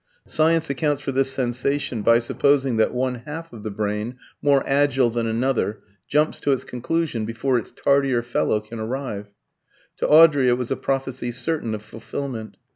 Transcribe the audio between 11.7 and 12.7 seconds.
of fulfilment.